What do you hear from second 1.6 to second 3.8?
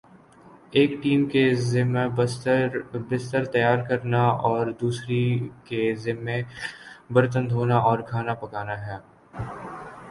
ذمہ بستر تیار